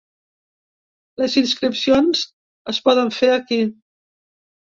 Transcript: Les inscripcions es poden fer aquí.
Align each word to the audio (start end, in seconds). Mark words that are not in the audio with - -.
Les 1.23 1.33
inscripcions 1.41 2.23
es 2.73 2.79
poden 2.87 3.13
fer 3.19 3.31
aquí. 3.35 3.59